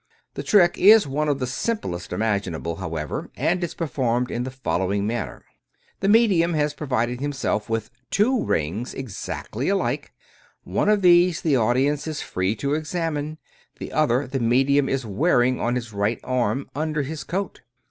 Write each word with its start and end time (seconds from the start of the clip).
The 0.33 0.41
trick 0.41 0.79
is 0.79 1.05
one 1.05 1.29
of 1.29 1.37
the 1.37 1.45
simplest 1.45 2.11
im 2.11 2.21
aginable, 2.21 2.79
however, 2.79 3.29
and 3.37 3.63
is 3.63 3.75
performed 3.75 4.31
in 4.31 4.41
the 4.41 4.49
following 4.49 5.05
man 5.05 5.27
ner: 5.27 5.45
The 5.99 6.09
medium 6.09 6.55
has 6.55 6.73
provided 6.73 7.19
himself 7.21 7.69
with 7.69 7.91
two 8.09 8.43
rings 8.43 8.95
exactly 8.95 9.69
alike; 9.69 10.11
one 10.63 10.89
of 10.89 11.03
these 11.03 11.41
the 11.41 11.55
audience 11.55 12.07
is 12.07 12.19
free 12.19 12.55
to 12.55 12.73
examine, 12.73 13.37
the 13.77 13.91
other 13.91 14.25
the 14.25 14.39
medium 14.39 14.89
is 14.89 15.05
wearing 15.05 15.59
on 15.61 15.75
his 15.75 15.93
right 15.93 16.19
arm, 16.23 16.67
under 16.75 17.03
his 17.03 17.23
coat. 17.23 17.61